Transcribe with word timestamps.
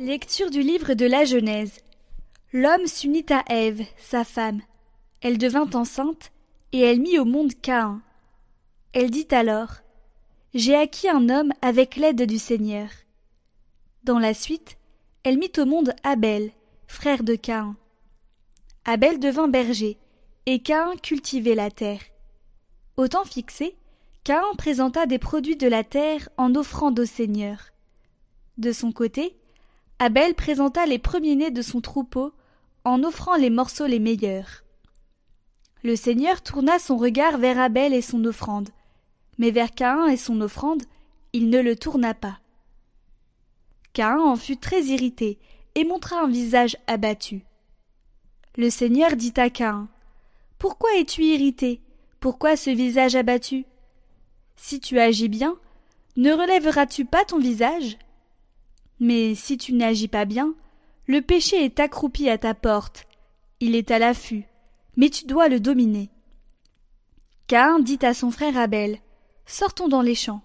Lecture 0.00 0.48
du 0.48 0.62
livre 0.62 0.94
de 0.94 1.04
la 1.04 1.26
Genèse. 1.26 1.80
L'homme 2.54 2.86
s'unit 2.86 3.26
à 3.28 3.44
Ève, 3.52 3.82
sa 3.98 4.24
femme. 4.24 4.62
Elle 5.20 5.36
devint 5.36 5.68
enceinte, 5.74 6.32
et 6.72 6.80
elle 6.80 7.00
mit 7.00 7.18
au 7.18 7.26
monde 7.26 7.52
Caïn. 7.60 8.00
Elle 8.94 9.10
dit 9.10 9.28
alors 9.30 9.68
J'ai 10.54 10.74
acquis 10.74 11.10
un 11.10 11.28
homme 11.28 11.52
avec 11.60 11.96
l'aide 11.96 12.22
du 12.22 12.38
Seigneur. 12.38 12.88
Dans 14.02 14.18
la 14.18 14.32
suite, 14.32 14.78
elle 15.22 15.36
mit 15.36 15.52
au 15.58 15.66
monde 15.66 15.94
Abel, 16.02 16.50
frère 16.86 17.22
de 17.22 17.34
Caïn. 17.34 17.76
Abel 18.86 19.20
devint 19.20 19.48
berger, 19.48 19.98
et 20.46 20.62
Caïn 20.62 20.96
cultivait 20.96 21.54
la 21.54 21.70
terre. 21.70 22.00
Au 22.96 23.06
temps 23.06 23.26
fixé, 23.26 23.76
Caïn 24.24 24.54
présenta 24.56 25.04
des 25.04 25.18
produits 25.18 25.56
de 25.56 25.68
la 25.68 25.84
terre 25.84 26.30
en 26.38 26.54
offrande 26.54 26.98
au 26.98 27.04
Seigneur. 27.04 27.58
De 28.56 28.72
son 28.72 28.92
côté, 28.92 29.36
Abel 30.02 30.34
présenta 30.34 30.86
les 30.86 30.98
premiers-nés 30.98 31.50
de 31.50 31.60
son 31.60 31.82
troupeau 31.82 32.32
en 32.84 33.04
offrant 33.04 33.36
les 33.36 33.50
morceaux 33.50 33.86
les 33.86 33.98
meilleurs. 33.98 34.64
Le 35.82 35.94
Seigneur 35.94 36.40
tourna 36.40 36.78
son 36.78 36.96
regard 36.96 37.36
vers 37.36 37.58
Abel 37.58 37.92
et 37.92 38.00
son 38.00 38.24
offrande, 38.24 38.70
mais 39.36 39.50
vers 39.50 39.72
Caïn 39.72 40.06
et 40.06 40.16
son 40.16 40.40
offrande, 40.40 40.84
il 41.34 41.50
ne 41.50 41.60
le 41.60 41.76
tourna 41.76 42.14
pas. 42.14 42.40
Caïn 43.92 44.20
en 44.20 44.36
fut 44.36 44.56
très 44.56 44.84
irrité 44.84 45.38
et 45.74 45.84
montra 45.84 46.22
un 46.22 46.28
visage 46.28 46.78
abattu. 46.86 47.44
Le 48.56 48.70
Seigneur 48.70 49.16
dit 49.16 49.34
à 49.36 49.50
Caïn 49.50 49.86
Pourquoi 50.58 50.88
es-tu 50.96 51.24
irrité? 51.24 51.82
Pourquoi 52.20 52.56
ce 52.56 52.70
visage 52.70 53.16
abattu? 53.16 53.66
Si 54.56 54.80
tu 54.80 54.98
agis 54.98 55.28
bien, 55.28 55.58
ne 56.16 56.32
relèveras-tu 56.32 57.04
pas 57.04 57.26
ton 57.26 57.38
visage? 57.38 57.98
Mais 59.00 59.34
si 59.34 59.58
tu 59.58 59.72
n'agis 59.72 60.08
pas 60.08 60.26
bien, 60.26 60.54
le 61.06 61.22
péché 61.22 61.64
est 61.64 61.80
accroupi 61.80 62.28
à 62.28 62.38
ta 62.38 62.54
porte, 62.54 63.06
il 63.58 63.74
est 63.74 63.90
à 63.90 63.98
l'affût, 63.98 64.44
mais 64.96 65.10
tu 65.10 65.24
dois 65.24 65.48
le 65.48 65.58
dominer. 65.58 66.10
Caïn 67.46 67.80
dit 67.80 67.98
à 68.02 68.14
son 68.14 68.30
frère 68.30 68.56
Abel 68.56 68.98
Sortons 69.46 69.88
dans 69.88 70.02
les 70.02 70.14
champs. 70.14 70.42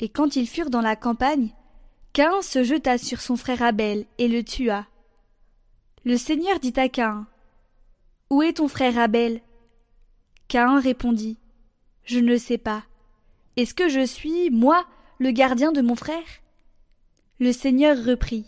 Et 0.00 0.08
quand 0.08 0.34
ils 0.34 0.48
furent 0.48 0.70
dans 0.70 0.80
la 0.80 0.96
campagne, 0.96 1.54
Caïn 2.12 2.42
se 2.42 2.64
jeta 2.64 2.98
sur 2.98 3.20
son 3.20 3.36
frère 3.36 3.62
Abel 3.62 4.06
et 4.18 4.26
le 4.26 4.42
tua. 4.42 4.86
Le 6.04 6.16
Seigneur 6.16 6.58
dit 6.58 6.72
à 6.76 6.88
Caïn 6.88 7.26
Où 8.30 8.42
est 8.42 8.54
ton 8.54 8.66
frère 8.66 8.98
Abel? 8.98 9.40
Caïn 10.48 10.80
répondit 10.80 11.38
Je 12.04 12.18
ne 12.18 12.36
sais 12.36 12.58
pas. 12.58 12.82
Est-ce 13.56 13.74
que 13.74 13.88
je 13.88 14.04
suis, 14.04 14.50
moi, 14.50 14.84
le 15.18 15.30
gardien 15.30 15.70
de 15.70 15.82
mon 15.82 15.94
frère? 15.94 16.42
Le 17.42 17.50
Seigneur 17.50 17.96
reprit. 17.96 18.46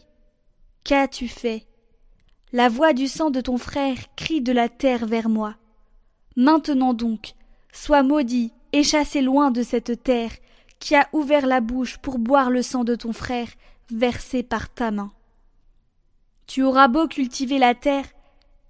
Qu'as-tu 0.84 1.26
fait? 1.26 1.66
La 2.52 2.68
voix 2.68 2.92
du 2.92 3.08
sang 3.08 3.30
de 3.30 3.40
ton 3.40 3.58
frère 3.58 3.96
crie 4.14 4.40
de 4.40 4.52
la 4.52 4.68
terre 4.68 5.04
vers 5.04 5.28
moi. 5.28 5.56
Maintenant 6.36 6.94
donc, 6.94 7.32
sois 7.72 8.04
maudit 8.04 8.52
et 8.72 8.84
chassé 8.84 9.20
loin 9.20 9.50
de 9.50 9.64
cette 9.64 10.04
terre 10.04 10.30
qui 10.78 10.94
a 10.94 11.08
ouvert 11.12 11.44
la 11.44 11.60
bouche 11.60 11.98
pour 11.98 12.20
boire 12.20 12.50
le 12.50 12.62
sang 12.62 12.84
de 12.84 12.94
ton 12.94 13.12
frère 13.12 13.48
versé 13.90 14.44
par 14.44 14.72
ta 14.72 14.92
main. 14.92 15.12
Tu 16.46 16.62
auras 16.62 16.86
beau 16.86 17.08
cultiver 17.08 17.58
la 17.58 17.74
terre, 17.74 18.06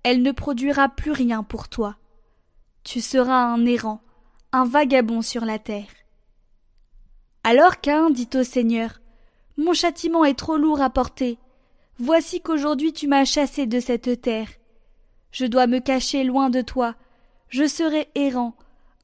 elle 0.05 0.23
ne 0.23 0.33
produira 0.33 0.89
plus 0.89 1.13
rien 1.13 1.43
pour 1.43 1.69
toi. 1.69 1.99
Tu 2.83 3.03
seras 3.03 3.45
un 3.45 3.67
errant, 3.67 4.01
un 4.53 4.65
vagabond 4.65 5.21
sur 5.21 5.45
la 5.45 5.59
terre. 5.59 5.93
Alors 7.43 7.83
Cain 7.83 8.09
dit 8.09 8.31
au 8.33 8.43
Seigneur 8.43 9.03
mon 9.57 9.73
châtiment 9.73 10.25
est 10.25 10.39
trop 10.39 10.57
lourd 10.57 10.81
à 10.81 10.91
porter. 10.91 11.39
Voici 11.99 12.41
qu'aujourd'hui 12.41 12.93
tu 12.93 13.07
m'as 13.07 13.25
chassé 13.25 13.67
de 13.67 13.79
cette 13.81 14.21
terre. 14.21 14.49
Je 15.31 15.47
dois 15.47 15.67
me 15.67 15.79
cacher 15.79 16.25
loin 16.25 16.51
de 16.51 16.61
toi. 16.61 16.95
Je 17.49 17.67
serai 17.67 18.09
errant, 18.15 18.55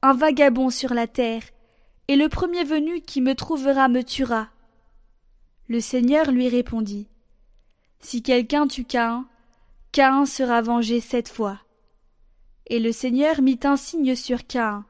un 0.01 0.13
vagabond 0.13 0.69
sur 0.69 0.93
la 0.93 1.07
terre, 1.07 1.43
et 2.07 2.15
le 2.15 2.27
premier 2.27 2.63
venu 2.63 3.01
qui 3.01 3.21
me 3.21 3.35
trouvera 3.35 3.87
me 3.87 4.03
tuera. 4.03 4.49
Le 5.67 5.79
Seigneur 5.79 6.31
lui 6.31 6.49
répondit. 6.49 7.07
Si 7.99 8.21
quelqu'un 8.21 8.67
tue 8.67 8.83
Caïn, 8.83 9.27
Caïn 9.91 10.25
sera 10.25 10.61
vengé 10.61 10.99
sept 10.99 11.29
fois. 11.29 11.59
Et 12.67 12.79
le 12.79 12.91
Seigneur 12.91 13.41
mit 13.41 13.59
un 13.63 13.77
signe 13.77 14.15
sur 14.15 14.45
Caïn, 14.47 14.85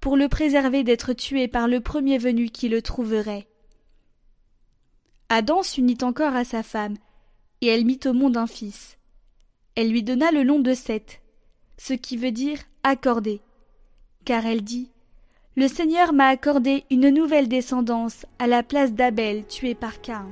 pour 0.00 0.16
le 0.16 0.28
préserver 0.28 0.84
d'être 0.84 1.12
tué 1.12 1.48
par 1.48 1.68
le 1.68 1.80
premier 1.80 2.18
venu 2.18 2.48
qui 2.48 2.68
le 2.68 2.80
trouverait. 2.80 3.46
Adam 5.34 5.62
s'unit 5.62 5.96
encore 6.02 6.36
à 6.36 6.44
sa 6.44 6.62
femme, 6.62 6.98
et 7.62 7.68
elle 7.68 7.86
mit 7.86 8.00
au 8.04 8.12
monde 8.12 8.36
un 8.36 8.46
fils. 8.46 8.98
Elle 9.76 9.90
lui 9.90 10.02
donna 10.02 10.30
le 10.30 10.44
nom 10.44 10.58
de 10.58 10.74
Seth, 10.74 11.22
ce 11.78 11.94
qui 11.94 12.18
veut 12.18 12.32
dire 12.32 12.58
accordé, 12.82 13.40
car 14.26 14.44
elle 14.44 14.62
dit 14.62 14.90
Le 15.56 15.68
Seigneur 15.68 16.12
m'a 16.12 16.26
accordé 16.26 16.84
une 16.90 17.08
nouvelle 17.08 17.48
descendance 17.48 18.26
à 18.38 18.46
la 18.46 18.62
place 18.62 18.92
d'Abel 18.92 19.46
tué 19.46 19.74
par 19.74 20.02
Cain. 20.02 20.28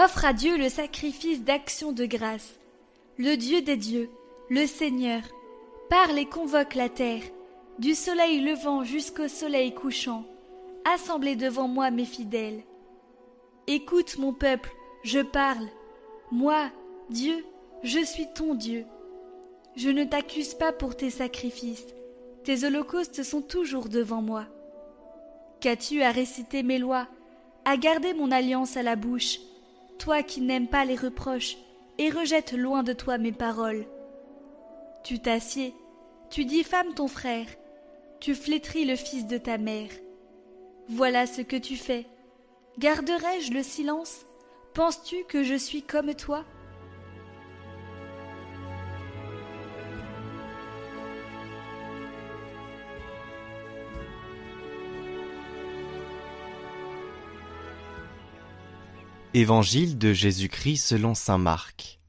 Offre 0.00 0.26
à 0.26 0.32
Dieu 0.32 0.56
le 0.56 0.68
sacrifice 0.68 1.42
d'action 1.42 1.90
de 1.90 2.06
grâce. 2.06 2.54
Le 3.16 3.34
Dieu 3.34 3.62
des 3.62 3.76
dieux, 3.76 4.08
le 4.48 4.64
Seigneur, 4.64 5.22
parle 5.90 6.20
et 6.20 6.26
convoque 6.26 6.76
la 6.76 6.88
terre, 6.88 7.24
du 7.80 7.96
soleil 7.96 8.38
levant 8.38 8.84
jusqu'au 8.84 9.26
soleil 9.26 9.74
couchant. 9.74 10.22
Assemblez 10.84 11.34
devant 11.34 11.66
moi 11.66 11.90
mes 11.90 12.04
fidèles. 12.04 12.62
Écoute 13.66 14.18
mon 14.18 14.32
peuple, 14.32 14.70
je 15.02 15.18
parle. 15.18 15.66
Moi, 16.30 16.70
Dieu, 17.10 17.44
je 17.82 17.98
suis 17.98 18.28
ton 18.32 18.54
Dieu. 18.54 18.84
Je 19.74 19.88
ne 19.88 20.04
t'accuse 20.04 20.54
pas 20.54 20.70
pour 20.70 20.96
tes 20.96 21.10
sacrifices. 21.10 21.86
Tes 22.44 22.62
holocaustes 22.62 23.24
sont 23.24 23.42
toujours 23.42 23.88
devant 23.88 24.22
moi. 24.22 24.44
Qu'as-tu 25.58 26.02
à 26.02 26.12
réciter 26.12 26.62
mes 26.62 26.78
lois, 26.78 27.08
à 27.64 27.76
garder 27.76 28.14
mon 28.14 28.30
alliance 28.30 28.76
à 28.76 28.84
la 28.84 28.94
bouche, 28.94 29.40
toi 29.98 30.22
qui 30.22 30.40
n'aimes 30.40 30.68
pas 30.68 30.84
les 30.84 30.96
reproches 30.96 31.56
et 31.98 32.10
rejettes 32.10 32.52
loin 32.52 32.82
de 32.82 32.92
toi 32.92 33.18
mes 33.18 33.32
paroles. 33.32 33.86
Tu 35.04 35.18
t'assieds, 35.18 35.74
tu 36.30 36.44
diffames 36.44 36.94
ton 36.94 37.08
frère, 37.08 37.46
tu 38.20 38.34
flétris 38.34 38.84
le 38.84 38.96
fils 38.96 39.26
de 39.26 39.38
ta 39.38 39.58
mère. 39.58 39.90
Voilà 40.88 41.26
ce 41.26 41.42
que 41.42 41.56
tu 41.56 41.76
fais. 41.76 42.06
Garderai-je 42.78 43.52
le 43.52 43.62
silence? 43.62 44.24
Penses-tu 44.74 45.24
que 45.28 45.42
je 45.42 45.54
suis 45.54 45.82
comme 45.82 46.14
toi? 46.14 46.44
Évangile 59.38 59.98
de 59.98 60.12
Jésus-Christ 60.12 60.78
selon 60.78 61.14
saint 61.14 61.38
Marc. 61.38 62.00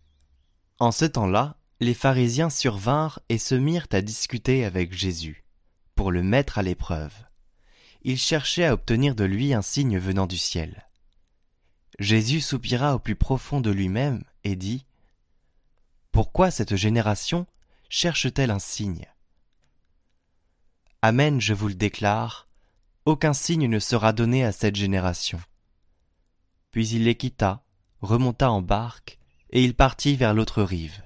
En 0.79 0.91
ce 0.91 1.05
temps-là, 1.05 1.57
les 1.79 1.93
pharisiens 1.93 2.49
survinrent 2.49 3.19
et 3.29 3.37
se 3.37 3.53
mirent 3.53 3.85
à 3.91 4.01
discuter 4.01 4.65
avec 4.65 4.93
Jésus, 4.93 5.45
pour 5.93 6.11
le 6.11 6.23
mettre 6.23 6.57
à 6.57 6.63
l'épreuve. 6.63 7.13
Ils 8.01 8.17
cherchaient 8.17 8.65
à 8.65 8.73
obtenir 8.73 9.13
de 9.13 9.25
lui 9.25 9.53
un 9.53 9.61
signe 9.61 9.99
venant 9.99 10.25
du 10.25 10.39
ciel. 10.39 10.87
Jésus 11.99 12.41
soupira 12.41 12.95
au 12.95 12.99
plus 12.99 13.15
profond 13.15 13.61
de 13.61 13.69
lui-même 13.69 14.23
et 14.43 14.55
dit 14.55 14.87
Pourquoi 16.11 16.49
cette 16.49 16.77
génération 16.77 17.45
cherche-t-elle 17.89 18.49
un 18.49 18.57
signe? 18.57 19.05
Amen, 21.03 21.39
je 21.39 21.53
vous 21.53 21.67
le 21.67 21.75
déclare, 21.75 22.47
aucun 23.05 23.33
signe 23.33 23.67
ne 23.67 23.77
sera 23.77 24.13
donné 24.13 24.43
à 24.43 24.51
cette 24.51 24.75
génération. 24.75 25.39
Puis 26.71 26.89
il 26.89 27.05
les 27.05 27.15
quitta, 27.15 27.63
remonta 28.01 28.51
en 28.51 28.61
barque, 28.61 29.17
et 29.51 29.63
il 29.63 29.73
partit 29.73 30.15
vers 30.15 30.33
l'autre 30.33 30.61
rive. 30.61 31.01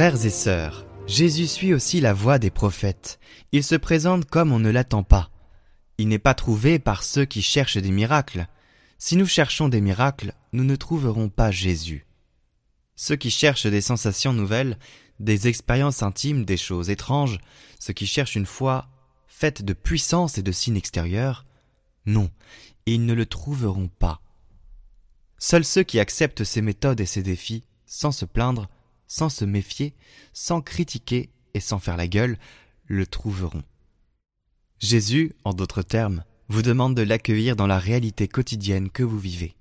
Frères 0.00 0.24
et 0.24 0.30
sœurs, 0.30 0.86
Jésus 1.06 1.46
suit 1.46 1.74
aussi 1.74 2.00
la 2.00 2.14
voie 2.14 2.38
des 2.38 2.50
prophètes. 2.50 3.18
Il 3.52 3.62
se 3.62 3.74
présente 3.74 4.24
comme 4.24 4.50
on 4.50 4.58
ne 4.58 4.70
l'attend 4.70 5.02
pas. 5.02 5.30
Il 6.00 6.08
n'est 6.08 6.18
pas 6.18 6.32
trouvé 6.32 6.78
par 6.78 7.02
ceux 7.02 7.26
qui 7.26 7.42
cherchent 7.42 7.76
des 7.76 7.90
miracles. 7.90 8.46
Si 8.96 9.16
nous 9.16 9.26
cherchons 9.26 9.68
des 9.68 9.82
miracles, 9.82 10.32
nous 10.54 10.64
ne 10.64 10.74
trouverons 10.74 11.28
pas 11.28 11.50
Jésus. 11.50 12.06
Ceux 12.96 13.16
qui 13.16 13.30
cherchent 13.30 13.66
des 13.66 13.82
sensations 13.82 14.32
nouvelles, 14.32 14.78
des 15.18 15.46
expériences 15.46 16.02
intimes, 16.02 16.46
des 16.46 16.56
choses 16.56 16.88
étranges, 16.88 17.38
ceux 17.78 17.92
qui 17.92 18.06
cherchent 18.06 18.34
une 18.34 18.46
foi 18.46 18.88
faite 19.28 19.60
de 19.60 19.74
puissance 19.74 20.38
et 20.38 20.42
de 20.42 20.52
signes 20.52 20.78
extérieurs, 20.78 21.44
non, 22.06 22.30
ils 22.86 23.04
ne 23.04 23.12
le 23.12 23.26
trouveront 23.26 23.88
pas. 23.88 24.22
Seuls 25.36 25.66
ceux 25.66 25.82
qui 25.82 26.00
acceptent 26.00 26.44
ces 26.44 26.62
méthodes 26.62 27.02
et 27.02 27.06
ces 27.06 27.22
défis, 27.22 27.64
sans 27.84 28.10
se 28.10 28.24
plaindre, 28.24 28.70
sans 29.06 29.28
se 29.28 29.44
méfier, 29.44 29.94
sans 30.32 30.62
critiquer 30.62 31.28
et 31.52 31.60
sans 31.60 31.78
faire 31.78 31.98
la 31.98 32.08
gueule, 32.08 32.38
le 32.86 33.06
trouveront. 33.06 33.64
Jésus, 34.80 35.34
en 35.44 35.52
d'autres 35.52 35.82
termes, 35.82 36.24
vous 36.48 36.62
demande 36.62 36.94
de 36.94 37.02
l'accueillir 37.02 37.54
dans 37.54 37.66
la 37.66 37.78
réalité 37.78 38.28
quotidienne 38.28 38.88
que 38.90 39.02
vous 39.02 39.18
vivez. 39.18 39.54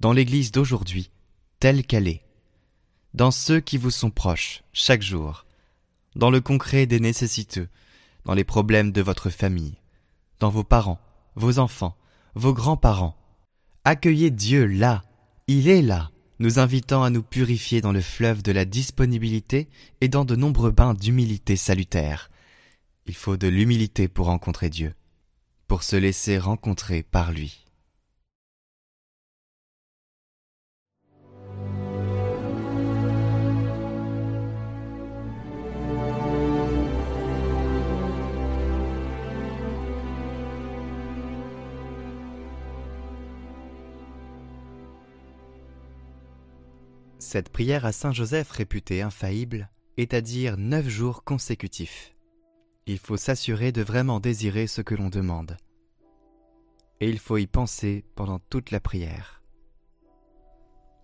Dans 0.00 0.12
l'Église 0.12 0.50
d'aujourd'hui, 0.50 1.10
telle 1.60 1.86
qu'elle 1.86 2.08
est. 2.08 2.22
Dans 3.14 3.30
ceux 3.30 3.60
qui 3.60 3.78
vous 3.78 3.92
sont 3.92 4.10
proches, 4.10 4.64
chaque 4.72 5.02
jour. 5.02 5.46
Dans 6.16 6.30
le 6.30 6.40
concret 6.40 6.86
des 6.86 6.98
nécessiteux, 6.98 7.68
dans 8.24 8.34
les 8.34 8.42
problèmes 8.42 8.90
de 8.90 9.00
votre 9.00 9.30
famille, 9.30 9.76
dans 10.40 10.50
vos 10.50 10.64
parents, 10.64 11.00
vos 11.36 11.60
enfants, 11.60 11.96
vos 12.34 12.52
grands-parents. 12.52 13.16
Accueillez 13.84 14.32
Dieu 14.32 14.66
là, 14.66 15.04
il 15.46 15.68
est 15.68 15.82
là, 15.82 16.10
nous 16.40 16.58
invitant 16.58 17.04
à 17.04 17.10
nous 17.10 17.22
purifier 17.22 17.80
dans 17.80 17.92
le 17.92 18.00
fleuve 18.00 18.42
de 18.42 18.50
la 18.50 18.64
disponibilité 18.64 19.68
et 20.00 20.08
dans 20.08 20.24
de 20.24 20.34
nombreux 20.34 20.72
bains 20.72 20.94
d'humilité 20.94 21.54
salutaire. 21.54 22.28
Il 23.08 23.14
faut 23.14 23.36
de 23.36 23.46
l'humilité 23.46 24.08
pour 24.08 24.26
rencontrer 24.26 24.68
Dieu, 24.68 24.92
pour 25.68 25.84
se 25.84 25.94
laisser 25.94 26.38
rencontrer 26.38 27.04
par 27.04 27.30
lui. 27.30 27.62
Cette 47.20 47.50
prière 47.50 47.84
à 47.84 47.92
Saint 47.92 48.12
Joseph 48.12 48.50
réputée 48.50 49.02
infaillible 49.02 49.70
est 49.96 50.12
à 50.12 50.20
dire 50.20 50.56
neuf 50.56 50.88
jours 50.88 51.22
consécutifs. 51.22 52.15
Il 52.86 52.98
faut 52.98 53.16
s'assurer 53.16 53.72
de 53.72 53.82
vraiment 53.82 54.20
désirer 54.20 54.68
ce 54.68 54.80
que 54.80 54.94
l'on 54.94 55.08
demande. 55.08 55.56
Et 57.00 57.08
il 57.08 57.18
faut 57.18 57.36
y 57.36 57.48
penser 57.48 58.04
pendant 58.14 58.38
toute 58.38 58.70
la 58.70 58.78
prière. 58.78 59.42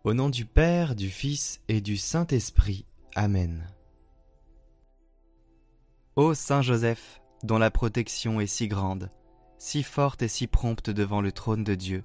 Au 0.05 0.14
nom 0.14 0.31
du 0.31 0.46
Père, 0.46 0.94
du 0.94 1.11
Fils 1.11 1.61
et 1.69 1.81
du 1.81 1.96
Saint-Esprit. 1.96 2.87
Amen. 3.17 3.67
Ô 6.14 6.34
Saint 6.34 6.62
Joseph, 6.62 7.20
dont 7.43 7.58
la 7.58 7.70
protection 7.70 8.40
est 8.40 8.46
si 8.46 8.69
grande, 8.69 9.11
si 9.58 9.82
forte 9.82 10.23
et 10.23 10.29
si 10.29 10.46
prompte 10.46 10.90
devant 10.90 11.20
le 11.20 11.32
trône 11.32 11.64
de 11.64 11.75
Dieu, 11.75 12.05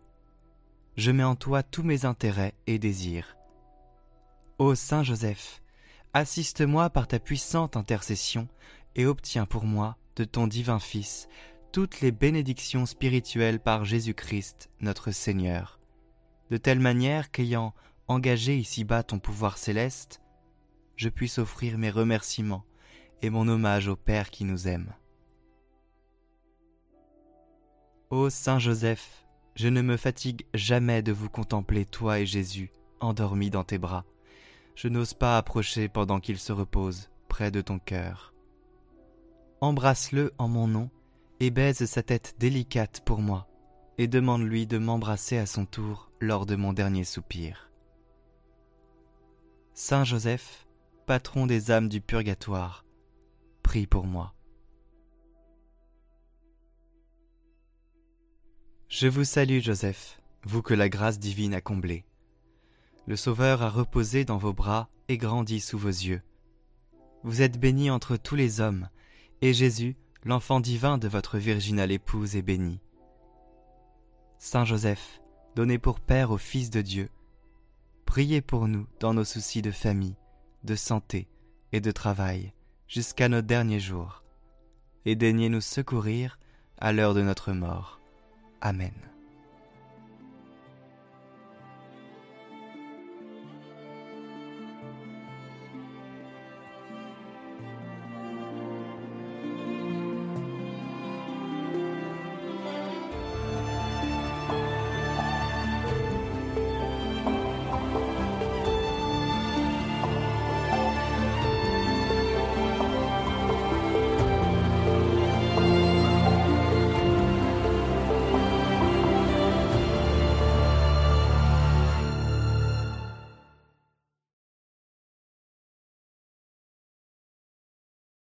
je 0.95 1.12
mets 1.12 1.24
en 1.24 1.35
toi 1.35 1.62
tous 1.62 1.83
mes 1.83 2.06
intérêts 2.06 2.56
et 2.65 2.79
désirs 2.79 3.38
Ô 4.57 4.74
Saint 4.74 5.03
Joseph, 5.03 5.62
assiste-moi 6.13 6.89
par 6.89 7.07
ta 7.07 7.19
puissante 7.19 7.77
intercession 7.77 8.47
et 8.98 9.06
obtiens 9.06 9.46
pour 9.46 9.64
moi, 9.64 9.98
de 10.18 10.26
ton 10.26 10.48
divin 10.48 10.80
Fils, 10.80 11.30
toutes 11.72 12.02
les 12.02 12.12
bénédictions 12.12 12.86
spirituelles 12.86 13.62
par 13.62 13.86
Jésus-Christ 13.86 14.70
notre 14.82 15.12
Seigneur, 15.12 15.80
de 16.50 16.58
telle 16.58 16.80
manière 16.80 17.32
qu'ayant 17.32 17.74
engagé 18.10 18.58
ici-bas 18.58 19.04
ton 19.04 19.20
pouvoir 19.20 19.58
céleste, 19.58 20.22
je 20.98 21.08
puisse 21.08 21.38
offrir 21.38 21.78
mes 21.78 21.90
remerciements 21.90 22.66
et 23.22 23.30
mon 23.30 23.48
hommage 23.48 23.88
au 23.88 23.96
Père 23.96 24.30
qui 24.30 24.44
nous 24.44 24.68
aime. 24.68 24.94
Ô 28.10 28.30
Saint 28.30 28.60
Joseph, 28.60 29.26
je 29.56 29.70
ne 29.70 29.82
me 29.82 29.96
fatigue 29.96 30.46
jamais 30.54 31.02
de 31.02 31.14
vous 31.14 31.30
contempler, 31.30 31.86
toi 31.86 32.20
et 32.20 32.26
Jésus, 32.26 32.72
endormis 33.00 33.50
dans 33.50 33.64
tes 33.64 33.78
bras 33.78 34.06
je 34.78 34.88
n'ose 34.88 35.16
pas 35.16 35.40
approcher 35.40 35.90
pendant 35.90 36.20
qu'il 36.20 36.38
se 36.38 36.54
repose 36.54 37.10
près 37.28 37.50
de 37.50 37.62
ton 37.62 37.80
cœur. 37.80 38.32
Embrasse-le 39.62 40.33
en 40.38 40.48
mon 40.48 40.68
nom 40.68 40.89
et 41.39 41.50
baise 41.50 41.86
sa 41.86 42.04
tête 42.04 42.36
délicate 42.39 43.01
pour 43.06 43.19
moi, 43.19 43.48
et 43.98 44.07
demande-lui 44.07 44.68
de 44.68 44.77
m'embrasser 44.77 45.38
à 45.38 45.45
son 45.45 45.65
tour 45.65 46.12
lors 46.19 46.45
de 46.45 46.56
mon 46.56 46.74
dernier 46.74 47.04
soupir. 47.04 47.71
Saint 49.74 50.04
Joseph, 50.04 50.68
patron 51.06 51.45
des 51.45 51.71
âmes 51.71 51.89
du 51.89 52.01
purgatoire, 52.01 52.86
prie 53.63 53.88
pour 53.88 54.06
moi. 54.06 54.33
Je 58.89 59.07
vous 59.07 59.25
salue 59.25 59.60
Joseph, 59.60 60.21
vous 60.44 60.62
que 60.62 60.74
la 60.74 60.89
grâce 60.89 61.19
divine 61.19 61.53
a 61.53 61.62
comblé 61.62 62.06
le 63.07 63.15
Sauveur 63.15 63.63
a 63.63 63.69
reposé 63.69 64.25
dans 64.25 64.38
vos 64.38 64.51
bras 64.51 64.89
et 65.07 65.18
grandi 65.18 65.62
sous 65.62 65.77
vos 65.77 65.88
yeux. 65.88 66.21
Vous 67.24 67.42
êtes 67.42 67.57
béni 67.57 67.89
entre 67.89 68.18
tous 68.18 68.36
les 68.36 68.60
hommes, 68.60 68.89
et 69.42 69.54
Jésus, 69.54 69.95
l'enfant 70.24 70.60
divin 70.60 70.98
de 70.98 71.07
votre 71.07 71.38
virginale 71.38 71.92
épouse, 71.92 72.36
est 72.36 72.42
béni. 72.42 72.80
Saint 74.39 74.66
Joseph, 74.66 75.22
donné 75.56 75.78
pour 75.78 76.00
Père 76.00 76.31
au 76.31 76.38
Fils 76.38 76.69
de 76.69 76.81
Dieu, 76.81 77.10
priez 78.06 78.42
pour 78.42 78.68
nous 78.68 78.88
dans 79.00 79.13
nos 79.13 79.24
soucis 79.24 79.62
de 79.62 79.72
famille, 79.72 80.16
de 80.63 80.75
santé 80.75 81.28
et 81.72 81.81
de 81.81 81.92
travail, 81.92 82.54
jusqu'à 82.88 83.30
nos 83.30 83.42
derniers 83.42 83.80
jours, 83.80 84.24
et 85.06 85.16
daignez 85.16 85.50
nous 85.50 85.62
secourir 85.62 86.39
à 86.78 86.94
l'heure 86.94 87.13
de 87.13 87.22
notre 87.22 87.53
mort. 87.53 88.00
Amen. 88.62 88.94